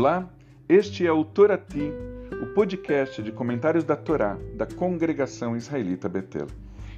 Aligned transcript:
Olá, 0.00 0.26
este 0.66 1.06
é 1.06 1.12
o 1.12 1.22
Torati, 1.22 1.92
o 2.42 2.54
podcast 2.54 3.22
de 3.22 3.30
comentários 3.30 3.84
da 3.84 3.94
Torá 3.94 4.38
da 4.54 4.64
Congregação 4.64 5.54
Israelita 5.54 6.08
Betel. 6.08 6.46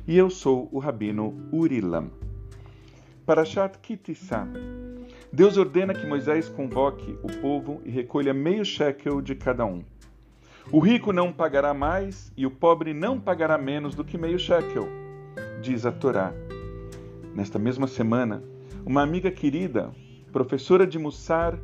E 0.07 0.17
eu 0.17 0.31
sou 0.31 0.69
o 0.71 0.79
Rabino 0.79 1.37
Urilam. 1.53 2.13
Parashat 3.27 3.77
Kitissá. 3.81 4.47
Deus 5.33 5.57
ordena 5.57 5.93
que 5.93 6.07
Moisés 6.07 6.49
convoque 6.49 7.19
o 7.25 7.41
povo 7.41 7.83
e 7.85 7.91
recolha 7.91 8.33
meio 8.33 8.65
shekel 8.65 9.21
de 9.21 9.35
cada 9.35 9.67
um. 9.67 9.83
O 10.71 10.79
rico 10.79 11.13
não 11.13 11.33
pagará 11.33 11.75
mais 11.75 12.33
e 12.37 12.47
o 12.47 12.53
pobre 12.53 12.95
não 12.95 13.19
pagará 13.19 13.59
menos 13.59 13.97
do 13.97 14.05
que 14.05 14.17
meio 14.17 14.39
shekel, 14.39 14.87
diz 15.61 15.85
a 15.85 15.91
Torá. 15.91 16.33
Nesta 17.35 17.59
mesma 17.59 17.89
semana, 17.89 18.45
uma 18.87 19.03
amiga 19.03 19.33
querida, 19.33 19.91
professora 20.31 20.87
de 20.87 21.01
Mussar, 21.01 21.59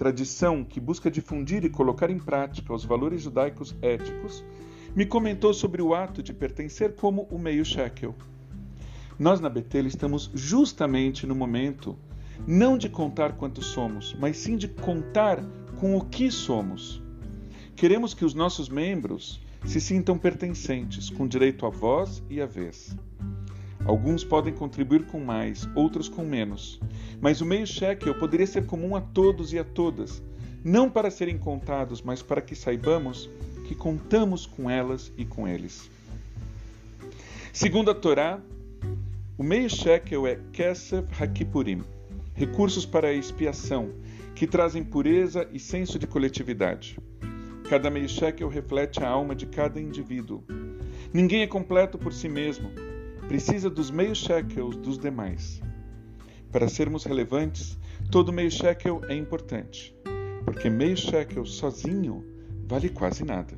tradição 0.00 0.64
que 0.64 0.80
busca 0.80 1.10
difundir 1.10 1.62
e 1.62 1.68
colocar 1.68 2.08
em 2.08 2.18
prática 2.18 2.72
os 2.72 2.86
valores 2.86 3.20
judaicos 3.20 3.76
éticos, 3.82 4.42
me 4.96 5.04
comentou 5.04 5.52
sobre 5.52 5.82
o 5.82 5.94
ato 5.94 6.22
de 6.22 6.32
pertencer 6.32 6.94
como 6.94 7.28
o 7.30 7.38
meio 7.38 7.62
shekel. 7.66 8.14
Nós 9.18 9.40
na 9.40 9.50
Betel 9.50 9.86
estamos 9.86 10.30
justamente 10.32 11.26
no 11.26 11.34
momento 11.34 11.98
não 12.46 12.78
de 12.78 12.88
contar 12.88 13.36
quantos 13.36 13.66
somos, 13.66 14.16
mas 14.18 14.38
sim 14.38 14.56
de 14.56 14.68
contar 14.68 15.44
com 15.78 15.94
o 15.94 16.06
que 16.06 16.30
somos. 16.30 17.02
Queremos 17.76 18.14
que 18.14 18.24
os 18.24 18.32
nossos 18.32 18.70
membros 18.70 19.38
se 19.66 19.82
sintam 19.82 20.16
pertencentes, 20.16 21.10
com 21.10 21.28
direito 21.28 21.66
à 21.66 21.68
voz 21.68 22.22
e 22.30 22.40
à 22.40 22.46
vez. 22.46 22.96
Alguns 23.90 24.22
podem 24.22 24.54
contribuir 24.54 25.04
com 25.06 25.18
mais, 25.18 25.68
outros 25.74 26.08
com 26.08 26.22
menos. 26.22 26.78
Mas 27.20 27.40
o 27.40 27.44
meio 27.44 27.66
shekel 27.66 28.14
poderia 28.14 28.46
ser 28.46 28.64
comum 28.64 28.94
a 28.94 29.00
todos 29.00 29.52
e 29.52 29.58
a 29.58 29.64
todas, 29.64 30.22
não 30.62 30.88
para 30.88 31.10
serem 31.10 31.36
contados, 31.36 32.00
mas 32.00 32.22
para 32.22 32.40
que 32.40 32.54
saibamos 32.54 33.28
que 33.66 33.74
contamos 33.74 34.46
com 34.46 34.70
elas 34.70 35.12
e 35.18 35.24
com 35.24 35.48
eles. 35.48 35.90
Segundo 37.52 37.90
a 37.90 37.94
Torá, 37.94 38.40
o 39.36 39.42
meio 39.42 39.68
shekel 39.68 40.24
é 40.24 40.38
Kesef 40.52 41.08
Hakipurim, 41.20 41.82
recursos 42.32 42.86
para 42.86 43.08
a 43.08 43.12
expiação, 43.12 43.90
que 44.36 44.46
trazem 44.46 44.84
pureza 44.84 45.48
e 45.52 45.58
senso 45.58 45.98
de 45.98 46.06
coletividade. 46.06 46.96
Cada 47.68 47.90
meio 47.90 48.08
shekel 48.08 48.48
reflete 48.48 49.02
a 49.02 49.08
alma 49.08 49.34
de 49.34 49.46
cada 49.46 49.80
indivíduo. 49.80 50.44
Ninguém 51.12 51.42
é 51.42 51.46
completo 51.48 51.98
por 51.98 52.12
si 52.12 52.28
mesmo, 52.28 52.70
precisa 53.30 53.70
dos 53.70 53.92
meios 53.92 54.18
shekels 54.18 54.74
dos 54.74 54.98
demais. 54.98 55.62
Para 56.50 56.66
sermos 56.66 57.04
relevantes, 57.04 57.78
todo 58.10 58.32
meio 58.32 58.50
shekel 58.50 59.02
é 59.08 59.14
importante, 59.14 59.94
porque 60.44 60.68
meio 60.68 60.96
shekel 60.96 61.46
sozinho 61.46 62.24
vale 62.66 62.88
quase 62.88 63.22
nada. 63.24 63.54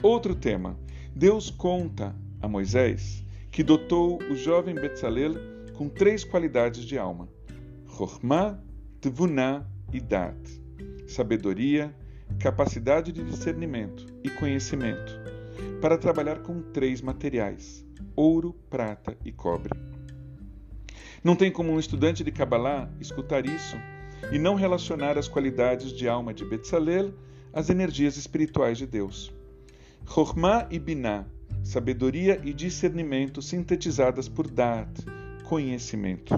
Outro 0.00 0.36
tema: 0.36 0.78
Deus 1.16 1.50
conta 1.50 2.14
a 2.40 2.46
Moisés 2.46 3.24
que 3.50 3.64
dotou 3.64 4.22
o 4.30 4.36
jovem 4.36 4.76
Betzalel 4.76 5.34
com 5.74 5.88
três 5.88 6.22
qualidades 6.22 6.84
de 6.84 6.96
alma: 6.96 7.28
Chokhmah, 7.88 8.56
Tvuná 9.00 9.66
e 9.92 9.98
Dat, 9.98 10.38
sabedoria, 11.08 11.92
capacidade 12.38 13.10
de 13.10 13.24
discernimento 13.24 14.06
e 14.22 14.30
conhecimento, 14.30 15.12
para 15.80 15.98
trabalhar 15.98 16.38
com 16.38 16.62
três 16.62 17.02
materiais: 17.02 17.87
ouro, 18.18 18.52
prata 18.68 19.16
e 19.24 19.30
cobre. 19.30 19.70
Não 21.22 21.36
tem 21.36 21.52
como 21.52 21.70
um 21.70 21.78
estudante 21.78 22.24
de 22.24 22.32
Kabbalah 22.32 22.90
escutar 22.98 23.46
isso 23.46 23.76
e 24.32 24.40
não 24.40 24.56
relacionar 24.56 25.16
as 25.16 25.28
qualidades 25.28 25.92
de 25.92 26.08
alma 26.08 26.34
de 26.34 26.44
Betzalel 26.44 27.14
às 27.52 27.70
energias 27.70 28.16
espirituais 28.16 28.76
de 28.76 28.88
Deus. 28.88 29.32
Chokhmah 30.04 30.66
e 30.68 30.80
Binah, 30.80 31.26
sabedoria 31.62 32.40
e 32.42 32.52
discernimento 32.52 33.40
sintetizadas 33.40 34.28
por 34.28 34.50
Da'at, 34.50 35.04
conhecimento. 35.44 36.34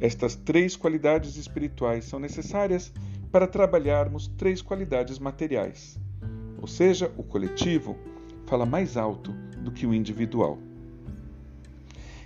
Estas 0.00 0.36
três 0.36 0.76
qualidades 0.76 1.36
espirituais 1.36 2.04
são 2.04 2.20
necessárias 2.20 2.92
para 3.32 3.48
trabalharmos 3.48 4.28
três 4.28 4.62
qualidades 4.62 5.18
materiais. 5.18 5.98
Ou 6.60 6.68
seja, 6.68 7.10
o 7.16 7.24
coletivo 7.24 7.98
fala 8.46 8.64
mais 8.64 8.96
alto 8.96 9.32
do 9.58 9.72
que 9.72 9.88
o 9.88 9.92
individual. 9.92 10.56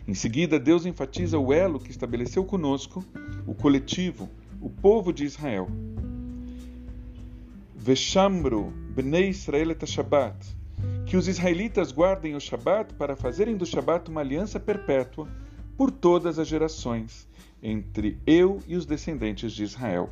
Em 0.09 0.15
seguida, 0.15 0.59
Deus 0.59 0.87
enfatiza 0.87 1.39
o 1.39 1.53
elo 1.53 1.79
que 1.79 1.91
estabeleceu 1.91 2.43
conosco, 2.43 3.05
o 3.47 3.55
coletivo, 3.55 4.27
o 4.59 4.71
povo 4.71 5.13
de 5.13 5.23
Israel. 5.23 5.69
Veshamro 7.77 8.73
bnei 8.97 9.29
Israel 9.29 9.71
et 9.71 9.87
Shabbat, 9.87 10.35
que 11.05 11.15
os 11.15 11.29
israelitas 11.29 11.93
guardem 11.93 12.35
o 12.35 12.41
Shabat 12.41 12.95
para 12.95 13.17
fazerem 13.17 13.55
do 13.55 13.67
Shabat 13.67 14.11
uma 14.11 14.23
aliança 14.23 14.59
perpétua 14.59 15.29
por 15.77 15.91
todas 15.91 16.39
as 16.39 16.49
gerações, 16.49 17.29
entre 17.63 18.17
eu 18.27 18.63
e 18.67 18.77
os 18.77 18.87
descendentes 18.87 19.53
de 19.53 19.63
Israel, 19.63 20.09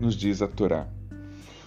nos 0.00 0.16
diz 0.16 0.42
a 0.42 0.48
Torá. 0.48 0.88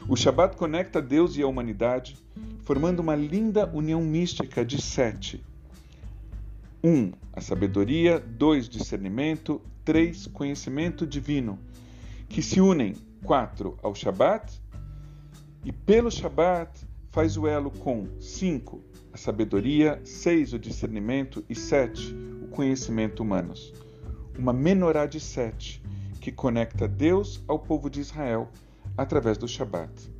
O 0.09 0.17
Shabat 0.17 0.57
conecta 0.57 1.01
Deus 1.01 1.37
e 1.37 1.41
a 1.41 1.47
humanidade, 1.47 2.17
formando 2.63 2.99
uma 2.99 3.15
linda 3.15 3.71
união 3.73 4.01
mística 4.01 4.65
de 4.65 4.81
sete 4.81 5.41
1. 6.83 6.89
Um, 6.89 7.13
a 7.31 7.39
sabedoria. 7.39 8.19
2. 8.19 8.67
Discernimento. 8.67 9.61
3. 9.85 10.27
Conhecimento 10.27 11.07
divino, 11.07 11.57
que 12.27 12.41
se 12.41 12.59
unem 12.59 12.95
4. 13.23 13.77
ao 13.81 13.95
Shabat 13.95 14.61
e 15.63 15.71
pelo 15.71 16.11
Shabat 16.11 16.85
faz 17.09 17.37
o 17.37 17.47
elo 17.47 17.71
com 17.71 18.07
5. 18.19 18.81
a 19.13 19.17
sabedoria, 19.17 20.01
6. 20.03 20.53
o 20.53 20.59
discernimento 20.59 21.43
e 21.49 21.55
7. 21.55 22.13
o 22.43 22.47
conhecimento 22.47 23.23
humanos. 23.23 23.73
Uma 24.37 24.51
menorá 24.51 25.05
de 25.05 25.19
7 25.19 25.81
que 26.19 26.31
conecta 26.31 26.87
Deus 26.87 27.43
ao 27.47 27.59
povo 27.59 27.89
de 27.89 28.01
Israel 28.01 28.49
através 28.97 29.37
do 29.37 29.47
Shabat. 29.47 30.11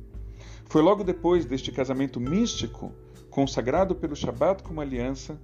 Foi 0.66 0.80
logo 0.80 1.04
depois 1.04 1.44
deste 1.44 1.70
casamento 1.72 2.18
místico, 2.18 2.92
consagrado 3.30 3.94
pelo 3.94 4.16
Shabat 4.16 4.62
como 4.62 4.80
aliança, 4.80 5.38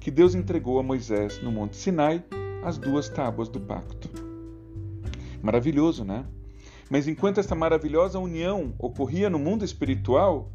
que 0.00 0.10
Deus 0.10 0.34
entregou 0.34 0.78
a 0.78 0.82
Moisés 0.82 1.42
no 1.42 1.50
Monte 1.50 1.76
Sinai 1.76 2.24
as 2.62 2.78
duas 2.78 3.08
tábuas 3.08 3.48
do 3.48 3.60
pacto. 3.60 4.08
Maravilhoso, 5.42 6.04
né? 6.04 6.24
Mas 6.90 7.08
enquanto 7.08 7.38
esta 7.38 7.54
maravilhosa 7.54 8.18
união 8.18 8.74
ocorria 8.78 9.28
no 9.28 9.38
mundo 9.38 9.64
espiritual, 9.64 10.50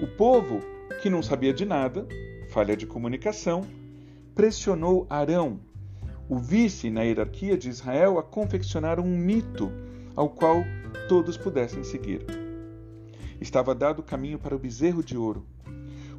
o 0.00 0.06
povo, 0.06 0.60
que 1.00 1.10
não 1.10 1.22
sabia 1.22 1.52
de 1.52 1.64
nada, 1.64 2.06
falha 2.48 2.76
de 2.76 2.86
comunicação, 2.86 3.64
pressionou 4.34 5.06
Arão, 5.10 5.60
o 6.28 6.38
vice 6.38 6.90
na 6.90 7.02
hierarquia 7.02 7.58
de 7.58 7.68
Israel, 7.68 8.18
a 8.18 8.22
confeccionar 8.22 9.00
um 9.00 9.16
mito 9.16 9.70
ao 10.14 10.28
qual 10.28 10.64
todos 11.08 11.36
pudessem 11.36 11.82
seguir. 11.84 12.24
Estava 13.40 13.74
dado 13.74 13.98
o 13.98 14.04
caminho 14.04 14.38
para 14.38 14.54
o 14.54 14.58
bezerro 14.58 15.02
de 15.02 15.16
ouro, 15.16 15.44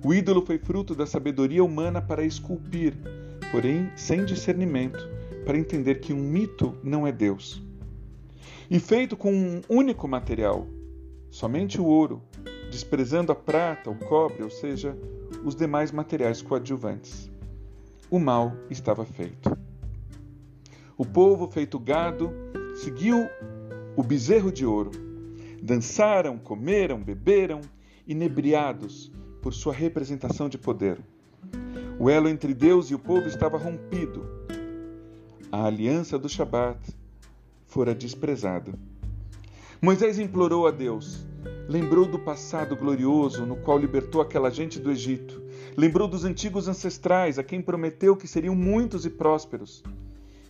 o 0.03 0.13
ídolo 0.13 0.45
foi 0.45 0.57
fruto 0.57 0.93
da 0.93 1.05
sabedoria 1.05 1.63
humana 1.63 2.01
para 2.01 2.25
esculpir, 2.25 2.93
porém 3.51 3.89
sem 3.95 4.25
discernimento, 4.25 4.99
para 5.45 5.57
entender 5.57 6.01
que 6.01 6.11
um 6.11 6.19
mito 6.19 6.77
não 6.83 7.07
é 7.07 7.11
Deus. 7.11 7.61
E 8.69 8.79
feito 8.79 9.15
com 9.15 9.33
um 9.33 9.61
único 9.69 10.07
material, 10.07 10.67
somente 11.29 11.79
o 11.79 11.85
ouro, 11.85 12.21
desprezando 12.69 13.31
a 13.31 13.35
prata, 13.35 13.89
o 13.89 13.95
cobre, 13.95 14.43
ou 14.43 14.49
seja, 14.49 14.97
os 15.43 15.55
demais 15.55 15.91
materiais 15.91 16.41
coadjuvantes. 16.41 17.31
O 18.09 18.19
mal 18.19 18.53
estava 18.69 19.05
feito. 19.05 19.57
O 20.97 21.05
povo, 21.05 21.47
feito 21.47 21.79
gado, 21.79 22.31
seguiu 22.75 23.29
o 23.95 24.03
bezerro 24.03 24.51
de 24.51 24.65
ouro. 24.65 24.91
Dançaram, 25.61 26.37
comeram, 26.37 27.01
beberam, 27.01 27.61
inebriados, 28.05 29.11
por 29.43 29.53
sua 29.53 29.73
representação 29.73 30.47
de 30.47 30.57
poder. 30.57 30.97
O 31.99 32.09
elo 32.09 32.29
entre 32.29 32.53
Deus 32.53 32.89
e 32.89 32.95
o 32.95 32.99
povo 32.99 33.27
estava 33.27 33.57
rompido. 33.57 34.25
A 35.51 35.65
aliança 35.65 36.17
do 36.17 36.29
Shabat 36.29 36.79
fora 37.67 37.93
desprezada. 37.93 38.73
Moisés 39.81 40.17
implorou 40.17 40.65
a 40.65 40.71
Deus, 40.71 41.25
lembrou 41.67 42.05
do 42.05 42.17
passado 42.17 42.73
glorioso 42.73 43.45
no 43.45 43.57
qual 43.57 43.77
libertou 43.77 44.21
aquela 44.21 44.49
gente 44.49 44.79
do 44.79 44.89
Egito, 44.89 45.43
lembrou 45.75 46.07
dos 46.07 46.23
antigos 46.23 46.69
ancestrais 46.69 47.37
a 47.37 47.43
quem 47.43 47.61
prometeu 47.61 48.15
que 48.15 48.27
seriam 48.27 48.55
muitos 48.55 49.05
e 49.05 49.09
prósperos. 49.09 49.83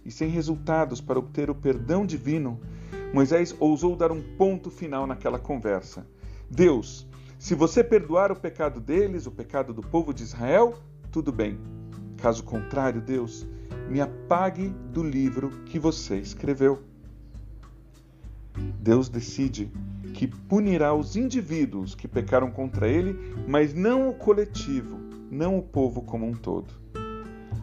E 0.05 0.11
sem 0.11 0.29
resultados 0.29 1.01
para 1.01 1.17
obter 1.17 1.49
o 1.49 1.55
perdão 1.55 2.05
divino, 2.05 2.59
Moisés 3.11 3.55
ousou 3.59 3.95
dar 3.95 4.11
um 4.11 4.21
ponto 4.21 4.69
final 4.69 5.07
naquela 5.07 5.39
conversa. 5.39 6.05
Deus, 6.49 7.07
se 7.43 7.55
você 7.55 7.83
perdoar 7.83 8.31
o 8.31 8.39
pecado 8.39 8.79
deles, 8.79 9.27
o 9.27 9.31
pecado 9.31 9.73
do 9.73 9.81
povo 9.81 10.13
de 10.13 10.23
Israel, 10.23 10.75
tudo 11.11 11.29
bem. 11.29 11.59
Caso 12.15 12.41
contrário, 12.41 13.01
Deus, 13.01 13.45
me 13.89 13.99
apague 13.99 14.69
do 14.69 15.03
livro 15.03 15.49
que 15.65 15.77
você 15.77 16.15
escreveu. 16.15 16.81
Deus 18.79 19.09
decide 19.09 19.69
que 20.13 20.25
punirá 20.25 20.93
os 20.93 21.17
indivíduos 21.17 21.93
que 21.93 22.07
pecaram 22.07 22.49
contra 22.49 22.87
ele, 22.87 23.13
mas 23.45 23.73
não 23.73 24.07
o 24.07 24.13
coletivo, 24.13 24.97
não 25.29 25.57
o 25.57 25.61
povo 25.61 26.01
como 26.01 26.25
um 26.25 26.33
todo. 26.33 26.73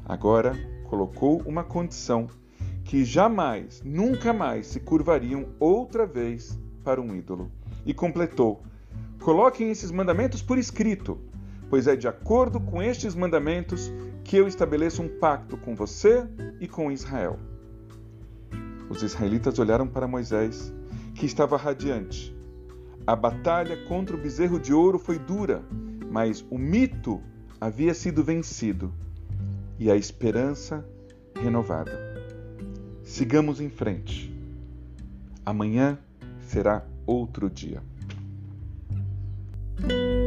Agora 0.05 0.53
colocou 0.91 1.41
uma 1.47 1.65
condição 1.65 2.27
que 2.85 3.03
jamais, 3.03 3.81
nunca 3.83 4.31
mais 4.31 4.67
se 4.67 4.79
curvariam 4.79 5.47
outra 5.59 6.05
vez 6.05 6.61
para 6.85 7.01
um 7.01 7.17
ídolo. 7.17 7.51
E 7.87 7.95
completou: 7.95 8.63
Coloquem 9.21 9.71
esses 9.71 9.91
mandamentos 9.91 10.41
por 10.41 10.57
escrito, 10.57 11.21
pois 11.69 11.87
é 11.87 11.95
de 11.95 12.09
acordo 12.09 12.59
com 12.59 12.83
estes 12.83 13.15
mandamentos 13.15 13.93
que 14.25 14.37
eu 14.37 14.49
estabeleço 14.49 15.03
um 15.03 15.09
pacto 15.19 15.59
com 15.59 15.77
você 15.77 16.27
e 16.59 16.67
com 16.67 16.91
Israel. 16.91 17.39
Os 18.89 19.03
israelitas 19.03 19.59
olharam 19.59 19.87
para 19.87 20.09
Moisés, 20.09 20.73
que 21.15 21.27
estava 21.27 21.59
radiante. 21.59 22.35
A 23.07 23.15
batalha 23.15 23.77
contra 23.87 24.17
o 24.17 24.21
bezerro 24.21 24.59
de 24.59 24.73
ouro 24.73 24.99
foi 24.99 25.19
dura, 25.19 25.63
mas 26.11 26.45
o 26.51 26.57
mito 26.57 27.21
havia 27.61 27.93
sido 27.93 28.25
vencido 28.25 28.93
e 29.79 29.91
a 29.91 29.97
esperança 29.97 30.85
renovada. 31.37 31.93
Sigamos 33.05 33.61
em 33.61 33.69
frente. 33.69 34.35
Amanhã 35.45 35.99
será 36.41 36.87
outro 37.07 37.51
dia. 37.51 37.83
Bye. 39.83 40.20